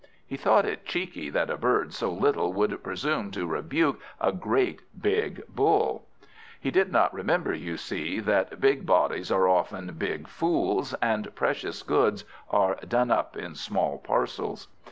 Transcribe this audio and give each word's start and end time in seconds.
He 0.25 0.35
thought 0.35 0.65
it 0.65 0.83
cheeky 0.83 1.29
that 1.29 1.51
a 1.51 1.57
bird 1.57 1.93
so 1.93 2.11
little 2.11 2.55
should 2.59 2.81
presume 2.81 3.29
to 3.33 3.45
rebuke 3.45 3.99
a 4.19 4.31
great 4.31 4.81
big 4.99 5.43
Bull. 5.47 6.07
He 6.59 6.71
did 6.71 6.91
not 6.91 7.13
remember, 7.13 7.53
you 7.53 7.77
see, 7.77 8.19
that 8.19 8.59
big 8.59 8.83
bodies 8.87 9.29
are 9.31 9.47
often 9.47 9.93
big 9.99 10.27
fools, 10.27 10.95
and 11.03 11.35
precious 11.35 11.83
goods 11.83 12.25
are 12.49 12.77
done 12.87 13.11
up 13.11 13.37
in 13.37 13.53
small 13.53 13.99
parcels. 13.99 14.69